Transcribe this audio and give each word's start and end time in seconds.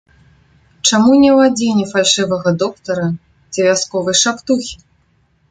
Чаму 0.87 1.11
не 1.23 1.29
ў 1.37 1.39
адзенні 1.49 1.85
фальшывага 1.91 2.49
доктара 2.65 3.05
ці 3.51 3.59
вясковай 3.69 4.19
шаптухі? 4.23 4.73